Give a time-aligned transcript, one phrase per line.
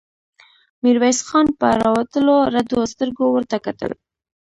[0.83, 3.91] ميرويس خان په راوتلو رډو سترګو ورته کتل.